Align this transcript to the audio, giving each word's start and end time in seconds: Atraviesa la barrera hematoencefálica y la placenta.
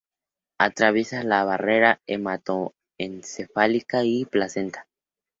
Atraviesa 0.59 1.21
la 1.21 1.43
barrera 1.43 2.01
hematoencefálica 2.07 4.03
y 4.03 4.23
la 4.23 4.29
placenta. 4.31 4.87